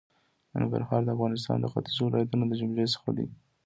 [0.53, 3.27] ننګرهار د افغانستان د ختېځو ولایتونو د جملې څخه دی.